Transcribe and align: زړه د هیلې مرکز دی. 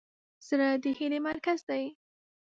زړه 0.47 0.67
د 0.83 0.85
هیلې 0.97 1.19
مرکز 1.27 1.59
دی. 1.69 1.83